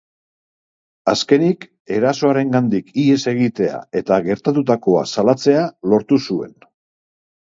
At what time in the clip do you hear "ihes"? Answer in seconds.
3.03-3.19